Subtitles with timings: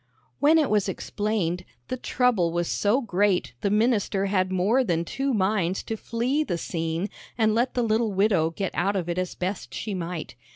[0.39, 5.31] When it was explained, the trouble was so great the minister had more than two
[5.31, 9.35] minds to flee the scene and let the little widow get out of it as
[9.35, 10.33] best she might.